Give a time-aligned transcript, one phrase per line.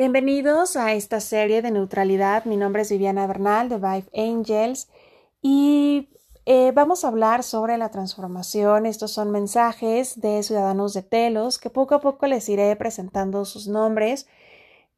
[0.00, 2.46] Bienvenidos a esta serie de neutralidad.
[2.46, 4.88] Mi nombre es Viviana Bernal de Vive Angels
[5.42, 6.08] y
[6.46, 8.86] eh, vamos a hablar sobre la transformación.
[8.86, 13.68] Estos son mensajes de ciudadanos de Telos que poco a poco les iré presentando sus
[13.68, 14.26] nombres.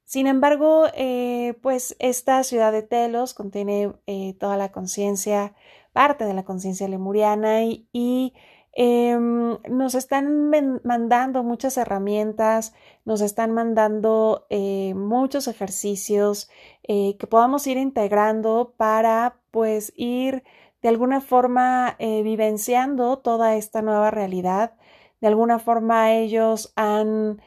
[0.05, 5.57] Sin embargo, eh, pues esta ciudad de Telos contiene eh, toda la conciencia,
[5.93, 8.35] parte de la conciencia lemuriana y
[8.75, 10.51] Em, nos están
[10.83, 12.73] mandando muchas herramientas,
[13.05, 16.49] nos están mandando eh, muchos ejercicios
[16.85, 20.43] eh, que podamos ir integrando para pues ir
[20.81, 24.73] de alguna forma eh, vivenciando toda esta nueva realidad.
[25.21, 27.41] De alguna forma ellos han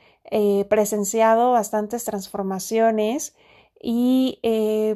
[0.70, 3.36] presenciado bastantes transformaciones
[3.80, 4.40] y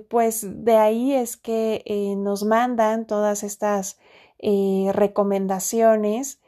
[0.10, 1.84] pues de ahí es que
[2.18, 4.00] nos mandan todas estas
[4.40, 6.40] eh, recomendaciones.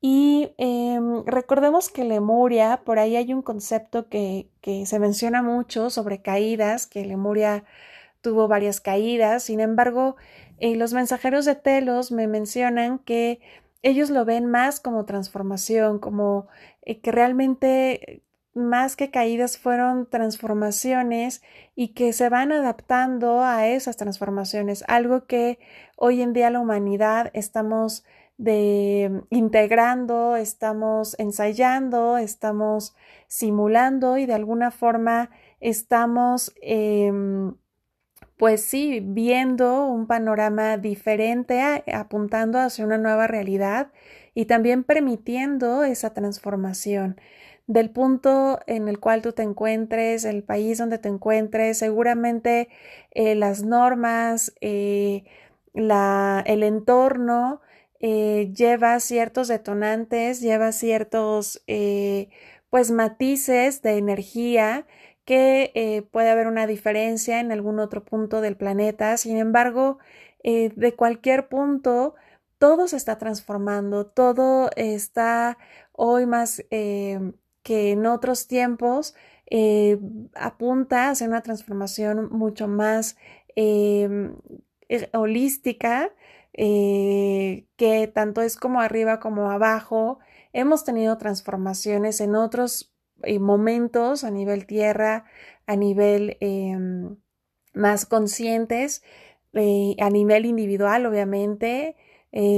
[0.00, 4.50] Y em, recordemos que Lemuria, por ahí hay un concepto que,
[4.84, 7.64] se menciona mucho sobre caídas, que Lemuria
[8.20, 10.16] tuvo varias caídas, sin embargo,
[10.58, 13.40] eh, los mensajeros de Telos me mencionan que
[13.82, 16.48] ellos lo ven más como transformación, como
[16.82, 18.22] eh, que realmente
[18.56, 21.42] más que caídas fueron transformaciones
[21.74, 25.58] y que se van adaptando a esas transformaciones, algo que
[25.96, 28.04] hoy en día la humanidad estamos
[28.38, 32.94] de integrando, estamos ensayando, estamos
[33.28, 37.54] simulando y de alguna forma estamos em,
[38.36, 43.92] pues sí, viendo un panorama diferente, apuntando hacia una nueva realidad
[44.34, 47.18] y también permitiendo esa transformación
[47.66, 52.68] del punto en el cual tú te encuentres, el país donde te encuentres, seguramente
[53.12, 55.24] eh, las normas, eh,
[55.74, 57.60] la, el entorno
[58.00, 61.62] eh, lleva ciertos detonantes, lleva ciertos
[62.70, 64.86] pues matices de energía
[65.24, 69.16] que puede haber una diferencia en algún otro punto del planeta.
[69.16, 69.98] Sin embargo,
[70.44, 72.14] de cualquier punto,
[72.58, 75.58] todo se está transformando, todo está
[75.92, 76.62] hoy más
[77.66, 79.16] que en otros tiempos
[79.50, 79.98] eh,
[80.36, 83.16] apunta hacia una transformación mucho más
[83.56, 84.36] em,
[84.88, 86.12] eh, holística,
[86.52, 90.20] eh, que tanto es como arriba como abajo.
[90.52, 92.94] Hemos tenido transformaciones en otros
[93.40, 95.24] momentos a nivel tierra,
[95.66, 97.16] a nivel em,
[97.74, 99.02] más conscientes,
[99.98, 101.96] a nivel individual, obviamente.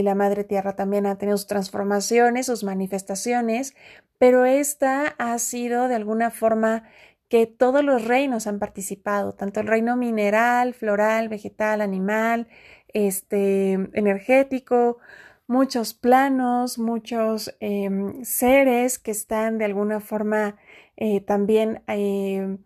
[0.02, 3.74] La Madre Tierra también ha tenido sus transformaciones, sus manifestaciones,
[4.18, 6.82] pero esta ha sido de alguna forma
[7.28, 12.48] que todos los reinos han participado, tanto el reino mineral, floral, vegetal, animal,
[12.92, 14.98] este, energético,
[15.46, 20.56] muchos planos, muchos em, seres que están de alguna forma
[20.96, 22.58] eh, también em,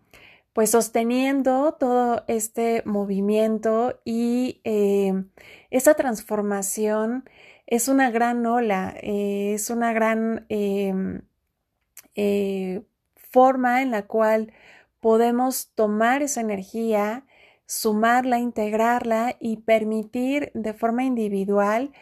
[0.53, 5.31] pues sosteniendo todo este movimiento y em,
[5.71, 7.25] esa transformación
[7.67, 11.23] es una gran ola, eh, es una gran eh,
[13.15, 14.53] forma en la cual
[15.01, 17.25] podemos tomar esa energía,
[17.67, 21.93] sumarla, integrarla y permitir de forma individual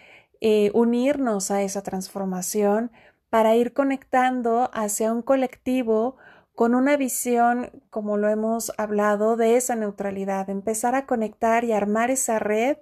[0.41, 2.91] eh, unirnos a esa transformación
[3.31, 6.17] para ir conectando hacia un colectivo
[6.61, 12.11] con una visión, como lo hemos hablado, de esa neutralidad, empezar a conectar y armar
[12.11, 12.77] esa red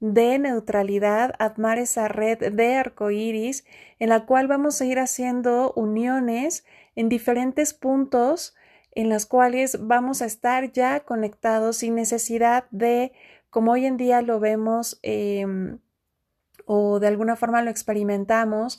[0.00, 3.64] de neutralidad, armar esa red de arcoíris
[3.98, 8.54] en la cual vamos a ir haciendo uniones en diferentes puntos
[8.92, 13.12] en las cuales vamos a estar ya conectados sin necesidad de,
[13.48, 15.78] como hoy en día lo vemos em,
[16.66, 18.78] o de alguna forma lo experimentamos,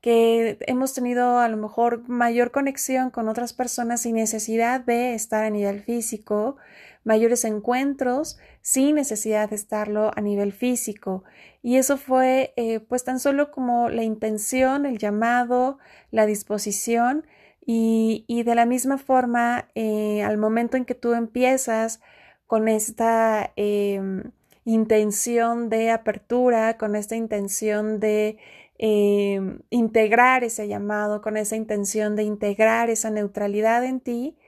[0.00, 5.44] que hemos tenido a lo mejor mayor conexión con otras personas sin necesidad de estar
[5.44, 6.56] a nivel físico,
[7.04, 11.24] mayores encuentros sin necesidad de estarlo a nivel físico.
[11.62, 15.78] Y eso fue eh, pues tan solo como la intención, el llamado,
[16.10, 17.26] la disposición
[17.70, 22.00] y, de la misma forma eh, al momento en que tú empiezas
[22.46, 24.32] con esta em,
[24.64, 28.38] intención de apertura, con esta intención de
[28.80, 34.38] Em, integrar ese llamado, con esa intención de integrar esa neutralidad en ti,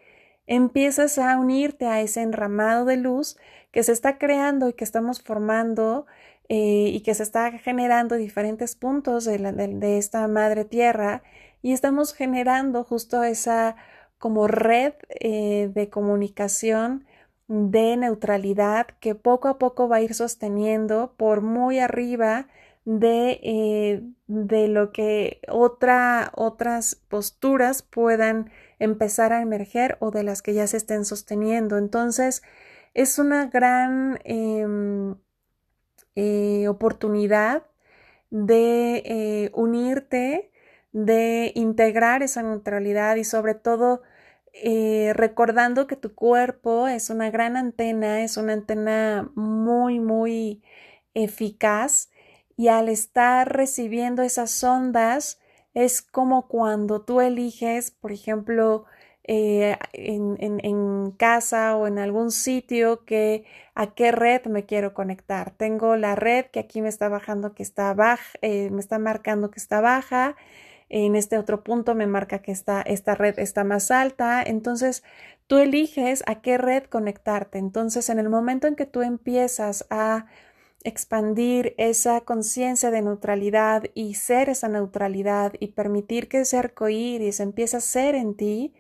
[0.47, 3.37] empiezas a unirte a ese enramado de luz
[3.73, 6.07] que se está creando y que estamos formando
[6.49, 11.23] eh, y que se está generando diferentes puntos de, esta madre tierra
[11.63, 13.77] y estamos generando justo esa
[14.19, 17.07] como red eh, de comunicación
[17.49, 22.47] de neutralidad que poco a poco va a ir sosteniendo por muy arriba
[22.85, 30.43] de, eh, de lo que otra, otras posturas puedan empezar a emerger o de las
[30.43, 31.79] que ya se estén sosteniendo.
[31.79, 32.43] Entonces,
[32.95, 35.17] es una gran em,
[36.17, 37.67] eh, oportunidad
[38.31, 40.51] de eh, unirte,
[40.93, 44.03] de integrar esa neutralidad y sobre todo
[45.15, 50.63] recordando que tu cuerpo es una gran antena, es una antena muy, muy
[51.15, 52.11] eficaz
[52.61, 55.41] y al estar recibiendo esas ondas
[55.73, 58.85] es como cuando tú eliges, por ejemplo,
[59.25, 65.53] eh, en, casa o en algún sitio que a qué red me quiero conectar.
[65.53, 69.51] Tengo la red que aquí me está bajando que está baja, eh, me está marcando
[69.51, 70.37] que está baja.
[70.91, 74.43] En este otro punto me marca que está, esta red está más alta.
[74.43, 75.03] Entonces,
[75.47, 77.57] tú eliges a qué red conectarte.
[77.57, 80.27] Entonces, en el momento en que tú empiezas a
[80.85, 87.41] expandir esa conciencia de neutralidad y ser esa neutralidad y permitir que ese arco iris
[87.41, 88.75] empiece a ser en ti,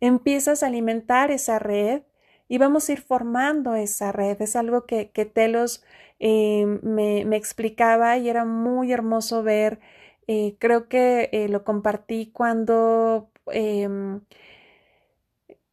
[0.00, 2.02] empiezas a alimentar esa red
[2.48, 4.40] y vamos a ir formando esa red.
[4.42, 5.84] Es algo que, que Telos
[6.20, 9.80] eh, me, explicaba y era muy hermoso ver.
[10.26, 14.20] Eh, creo que eh, lo compartí cuando em,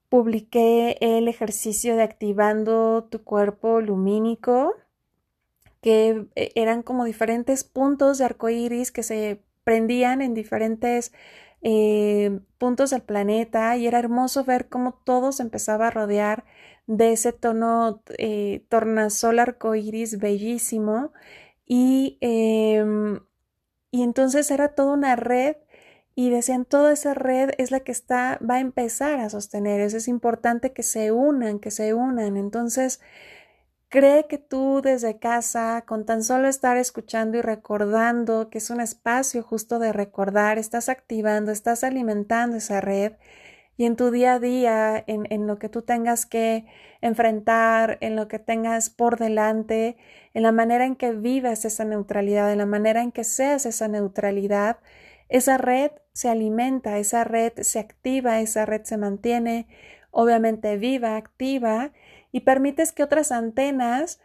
[0.09, 4.75] publiqué el ejercicio de activando tu cuerpo lumínico
[5.81, 11.11] que eh, eran como diferentes puntos de arcoíris que se prendían en diferentes
[11.61, 16.45] eh, puntos del planeta y era hermoso ver cómo todo se empezaba a rodear
[16.87, 21.11] de ese tono eh, tornasol arcoíris bellísimo.
[21.65, 23.19] Y, em,
[23.91, 25.57] y entonces era toda una red
[26.15, 29.97] y decían toda esa red es la que está va a empezar a sostener eso
[29.97, 33.01] es importante que se unan que se unan entonces
[33.89, 38.81] Cree que tú desde casa, con tan solo estar escuchando y recordando, que es un
[38.81, 43.13] espacio justo de recordar, estás activando, estás alimentando esa red
[43.77, 46.65] y en tu día a día, en, en, lo que tú tengas que
[47.01, 49.97] enfrentar, en lo que tengas por delante,
[50.33, 53.87] en la manera en que vives esa neutralidad, en la manera en que seas esa
[53.87, 54.79] neutralidad,
[55.29, 59.67] esa red se alimenta, esa red se activa, esa red se mantiene,
[60.11, 61.91] obviamente viva, activa
[62.37, 64.19] y permites que otras antenas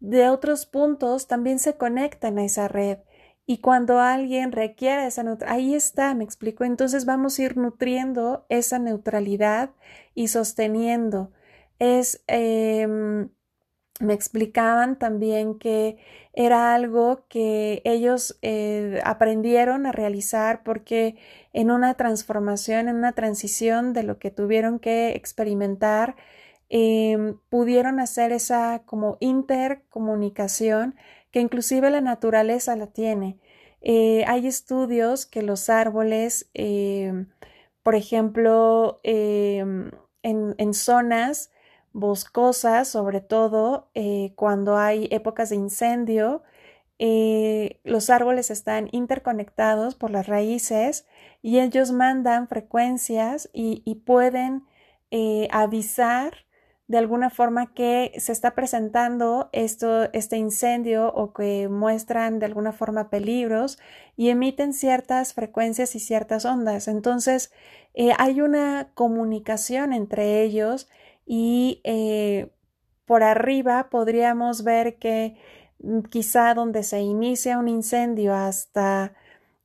[0.00, 2.98] de otros puntos también se conecten a esa red.
[3.46, 6.64] Y cuando alguien requiere esa neutralidad, ahí está, me explico.
[6.64, 9.70] Entonces vamos a ir nutriendo esa neutralidad
[10.16, 11.30] y sosteniendo.
[11.78, 13.28] Es, em,
[14.00, 15.98] me explicaban también que
[16.32, 21.14] era algo que ellos eh, aprendieron a realizar porque
[21.52, 26.16] en una transformación, en una transición de lo que tuvieron que experimentar,
[26.74, 30.96] Em, pudieron hacer esa como intercomunicación
[31.30, 33.38] que inclusive la naturaleza la tiene.
[33.82, 37.28] Eh, hay estudios que los árboles, em,
[37.82, 39.90] por ejemplo, em,
[40.22, 41.50] en, zonas
[41.92, 46.42] boscosas, sobre todo eh, cuando hay épocas de incendio,
[46.98, 51.06] eh, los árboles están interconectados por las raíces
[51.42, 54.64] y ellos mandan frecuencias y pueden
[55.50, 56.46] avisar
[56.88, 62.72] de alguna forma que se está presentando esto, este incendio o que muestran de alguna
[62.72, 63.78] forma peligros
[64.16, 66.88] y emiten ciertas frecuencias y ciertas ondas.
[66.88, 67.52] Entonces,
[67.94, 70.88] eh, hay una comunicación entre ellos
[71.26, 72.50] y eh,
[73.06, 75.36] por arriba podríamos ver que
[75.80, 79.14] mm, quizá donde se inicia un incendio hasta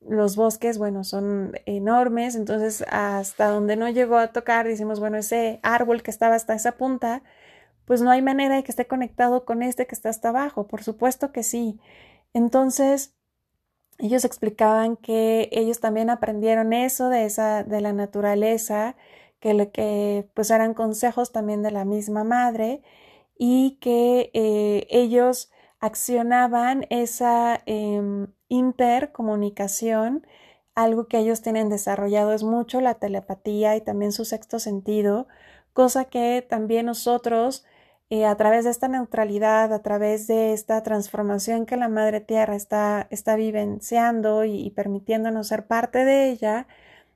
[0.08, 5.60] los bosques, bueno, son enormes, entonces hasta donde no llegó a tocar, decimos, bueno, ese
[5.64, 7.24] árbol que estaba hasta esa punta,
[7.86, 10.84] pues no hay manera de que esté conectado con este que está hasta abajo, por
[10.84, 11.80] supuesto que sí.
[12.34, 13.16] Entonces,
[14.00, 18.96] ellos explicaban que ellos también aprendieron eso de esa, de la naturaleza,
[19.40, 22.82] que, le, que pues eran consejos también de la misma madre
[23.38, 30.26] y que eh, ellos accionaban esa em, intercomunicación,
[30.76, 35.28] algo que ellos tienen desarrollado es mucho la telepatía y también su sexto sentido,
[35.74, 37.66] cosa que también nosotros
[38.10, 42.56] eh, a través de esta neutralidad, a través de esta transformación que la Madre Tierra
[42.56, 46.68] está, está vivenciando y, permitiéndonos ser parte de ella,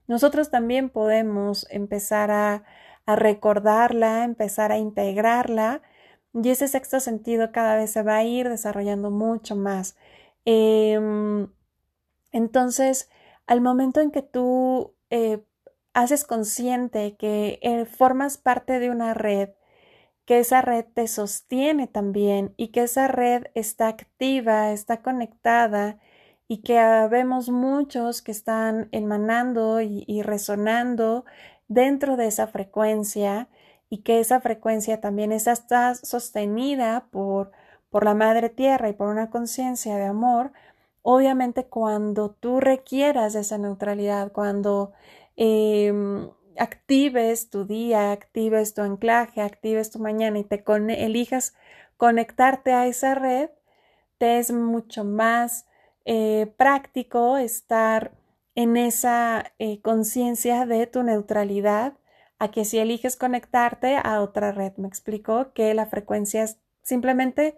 [0.08, 2.64] nosotros también podemos empezar a
[3.08, 5.82] recordarla, empezar a integrarla
[6.34, 9.98] y ese sexto sentido cada vez se va a ir desarrollando mucho más.
[10.46, 11.48] Em,
[12.32, 13.10] entonces,
[13.48, 15.44] al momento en que tú eh,
[15.94, 19.50] haces consciente que eh, formas parte de una red,
[20.26, 26.00] que esa red te sostiene también y que esa red está activa, está conectada
[26.48, 26.76] y que
[27.10, 31.26] vemos muchos que están emanando y resonando
[31.68, 33.50] dentro de esa frecuencia
[33.92, 37.52] y que esa frecuencia también está sostenida por,
[37.90, 40.54] por la Madre Tierra y por una conciencia de amor,
[41.02, 44.94] obviamente cuando tú requieras esa neutralidad, cuando
[45.36, 51.54] em, actives tu día, actives tu anclaje, actives tu mañana y te elijas
[51.98, 53.50] conectarte a esa red,
[54.18, 55.68] te es mucho más
[56.06, 58.14] eh, práctico estar
[58.56, 61.96] en esa eh, conciencia de tu neutralidad
[62.42, 64.74] a que si eliges conectarte a otra red.
[64.78, 67.56] Me explico que la frecuencia es simplemente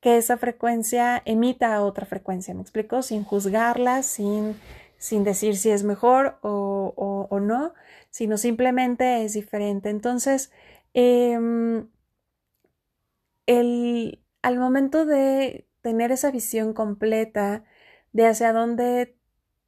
[0.00, 2.54] que esa frecuencia emita a otra frecuencia.
[2.54, 4.56] Me explico sin juzgarla, sin,
[4.96, 6.94] sin decir si es mejor o,
[7.28, 7.74] o, no,
[8.08, 9.90] sino simplemente es diferente.
[9.90, 10.52] Entonces,
[10.94, 11.86] em,
[13.44, 17.62] el, al momento de tener esa visión completa
[18.14, 19.18] de hacia dónde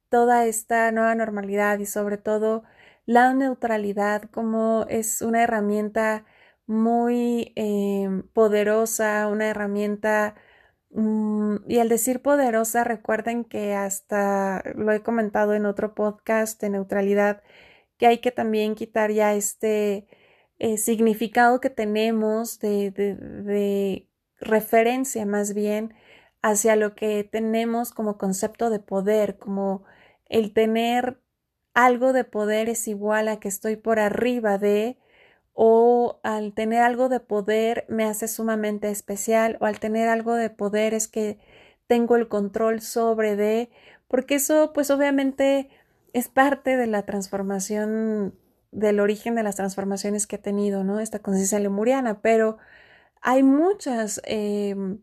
[0.09, 2.63] toda esta nueva normalidad y sobre todo
[3.05, 6.25] la neutralidad como es una herramienta
[6.67, 10.35] muy eh, poderosa, una herramienta
[10.91, 16.69] mm, y al decir poderosa recuerden que hasta lo he comentado en otro podcast de
[16.69, 17.43] neutralidad
[17.97, 20.07] que hay que también quitar ya este
[20.59, 24.07] eh, significado que tenemos de, de
[24.39, 25.93] referencia más bien
[26.41, 29.83] hacia lo que tenemos como concepto de poder, como
[30.29, 31.21] el tener
[31.73, 34.97] algo de poder es igual a que estoy por arriba de,
[35.53, 40.49] o al tener algo de poder me hace sumamente especial, o al tener algo de
[40.49, 41.39] poder es que
[41.87, 43.69] tengo el control sobre de,
[44.07, 45.69] porque eso pues obviamente
[46.13, 48.35] es parte de la transformación,
[48.71, 50.99] del origen de las transformaciones que he tenido, ¿no?
[50.99, 52.57] Esta conciencia lemuriana, pero
[53.21, 54.99] hay muchas, em,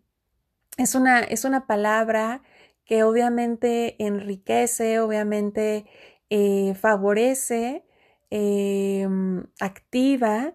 [0.79, 2.43] es, una, es una palabra
[2.85, 5.87] que obviamente enriquece, obviamente
[6.31, 7.85] eh, favorece,
[8.31, 10.55] em, activa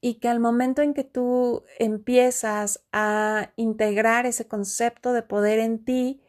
[0.00, 5.84] y que al momento en que tú empiezas a integrar ese concepto de poder en
[5.84, 6.22] ti,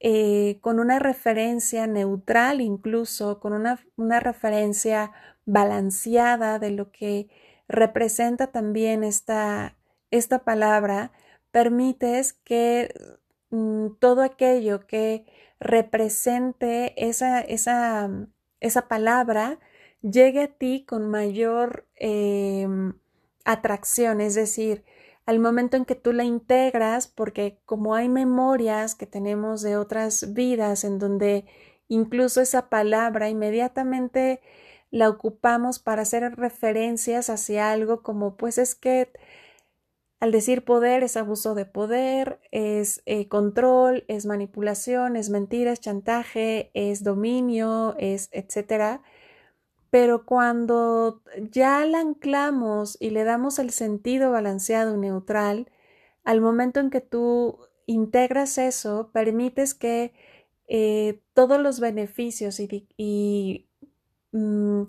[0.00, 5.12] eh, con una referencia neutral incluso, con una, una, referencia
[5.46, 7.28] balanceada de lo que
[7.68, 9.76] representa también esta,
[10.10, 11.12] esta palabra,
[11.50, 12.94] permites que
[13.50, 15.26] mm, todo aquello que
[15.60, 18.10] represente esa, esa,
[18.60, 19.58] esa palabra
[20.02, 22.94] llegue a ti con mayor em,
[23.44, 24.84] atracción, es decir,
[25.26, 30.34] al momento en que tú la integras, porque como hay memorias que tenemos de otras
[30.34, 31.46] vidas en donde
[31.88, 34.40] incluso esa palabra inmediatamente
[34.90, 39.10] la ocupamos para hacer referencias hacia algo como pues es que
[40.26, 45.80] al decir poder es abuso de poder, es eh, control, es manipulación, es mentira, es
[45.80, 49.02] chantaje, es dominio, es etcétera.
[49.90, 55.70] Pero cuando ya la anclamos y le damos el sentido balanceado y neutral,
[56.24, 60.12] al momento en que tú integras eso, permites que
[60.66, 63.68] eh, todos los beneficios y,
[64.32, 64.82] mm,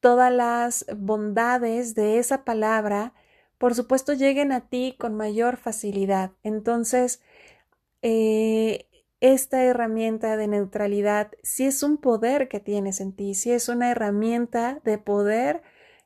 [0.00, 3.14] todas las bondades de esa palabra
[3.60, 6.32] por supuesto, lleguen a ti con mayor facilidad.
[6.42, 7.20] Entonces,
[8.00, 8.88] eh,
[9.20, 13.90] esta herramienta de neutralidad si es un poder que tienes en ti, si es una
[13.90, 15.62] herramienta de poder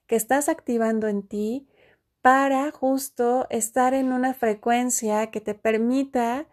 [0.09, 1.69] que estás activando en ti
[2.23, 6.49] para justo estar en una frecuencia que te permita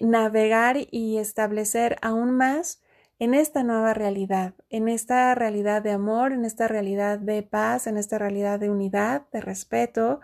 [0.00, 2.80] navegar y establecer aún más
[3.18, 7.96] en esta nueva realidad, en esta realidad de amor, en esta realidad de paz, en
[7.96, 10.20] esta realidad de unidad, de respeto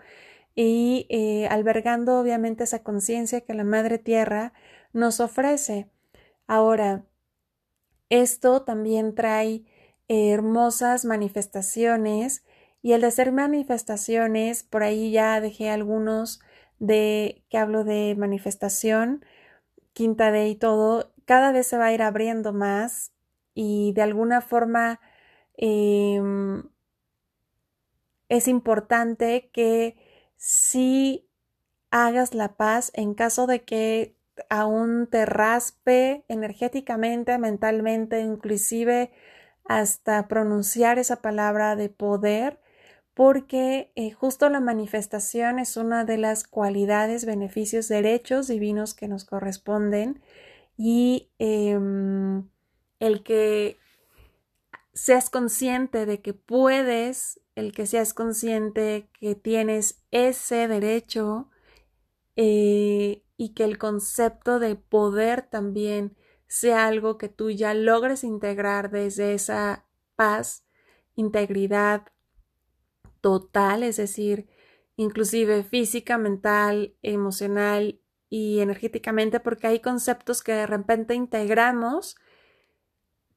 [0.55, 4.53] y eh, albergando obviamente esa conciencia que la Madre Tierra
[4.93, 5.89] nos ofrece.
[6.47, 7.05] Ahora,
[8.09, 9.63] esto también trae
[10.09, 12.43] hermosas manifestaciones
[12.81, 16.41] y el de hacer manifestaciones, por ahí ya dejé algunos
[16.79, 19.23] de que hablo de manifestación,
[19.93, 23.13] quinta de y todo, cada vez se va a ir abriendo más
[23.53, 24.99] y de alguna forma
[25.55, 26.61] em,
[28.27, 29.95] es importante que
[30.35, 31.29] si
[31.89, 34.17] hagas la paz en caso de que
[34.49, 39.13] aún te raspe energéticamente, mentalmente, inclusive
[39.63, 42.59] hasta pronunciar esa palabra de poder,
[43.13, 49.23] porque eh, justo la manifestación es una de las cualidades, beneficios, derechos divinos que nos
[49.23, 50.21] corresponden
[50.83, 52.49] y em,
[52.99, 53.77] el que
[54.93, 61.51] seas consciente de que puedes, el que seas consciente que tienes ese derecho
[62.35, 68.89] eh, y que el concepto de poder también sea algo que tú ya logres integrar
[68.89, 69.85] desde esa
[70.15, 70.65] paz
[71.15, 72.07] integridad
[73.21, 74.47] total, es decir,
[74.95, 78.00] inclusive física, mental, emocional
[78.31, 82.15] y energéticamente, porque hay conceptos que de repente integramos,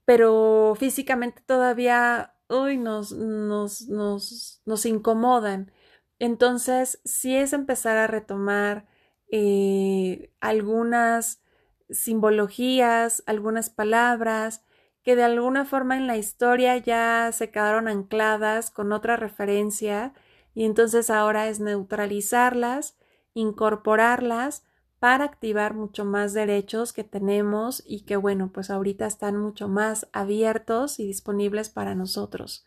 [0.06, 5.72] pero físicamente todavía uy, nos, nos, nos, nos incomodan.
[6.18, 8.86] Entonces, sí es empezar a retomar
[9.30, 11.42] eh, algunas
[11.90, 14.64] simbologías, algunas palabras
[15.02, 20.14] que de alguna forma en la historia ya se quedaron ancladas con otra referencia
[20.54, 22.96] y entonces ahora es neutralizarlas,
[23.34, 24.64] incorporarlas
[25.04, 30.08] para activar mucho más derechos que tenemos y que bueno, pues ahorita están mucho más
[30.14, 32.64] abiertos y disponibles para nosotros.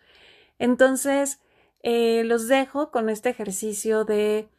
[0.60, 1.40] Entonces,
[1.82, 4.50] eh, los dejo con este ejercicio de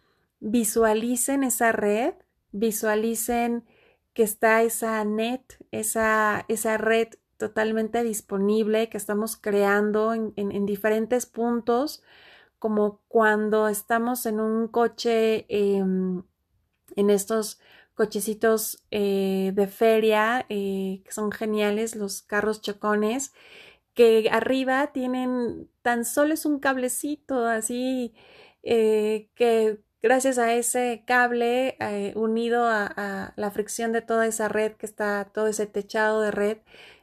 [0.41, 2.15] visualicen esa red,
[2.51, 3.65] visualicen
[4.13, 12.03] que está esa net, esa, esa red totalmente disponible que estamos creando en, diferentes puntos,
[12.59, 16.25] como cuando estamos en un coche, em,
[16.97, 17.61] en estos
[17.99, 23.33] cochecitos eh, de feria, eh, que son geniales, los carros chocones,
[23.95, 28.15] que arriba tienen tan solo es un cablecito así
[28.63, 31.77] eh, que gracias a ese cable
[32.15, 36.59] unido a, la fricción de toda esa red que está todo ese techado de red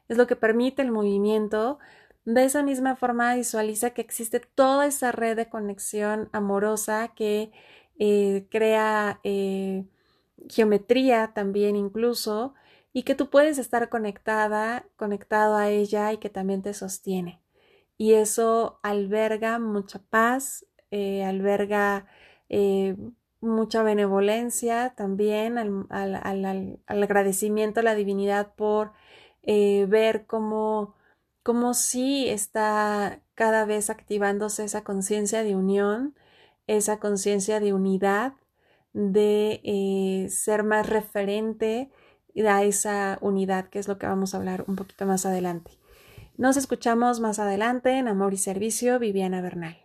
[0.08, 1.80] es lo que permite el movimiento.
[2.26, 7.52] De esa misma forma visualiza que existe toda esa red de conexión amorosa que
[8.00, 9.20] eh, crea
[10.50, 12.54] geometría también incluso
[12.94, 17.42] y que tú puedes estar conectada, conectado a ella y que también te sostiene.
[17.98, 22.08] Y eso alberga mucha paz, eh, alberga
[22.50, 22.96] eh,
[23.42, 28.94] mucha benevolencia también, al, agradecimiento a la divinidad por
[29.44, 30.96] eh, ver cómo,
[31.44, 36.16] cómo sí está cada vez activándose esa conciencia de unión,
[36.68, 38.34] esa conciencia de unidad,
[38.94, 41.90] de ser más referente
[42.48, 45.72] a esa unidad, que es lo que vamos a hablar un poquito más adelante.
[46.38, 49.85] Nos escuchamos más adelante en Amor y Servicio, Viviana Bernal.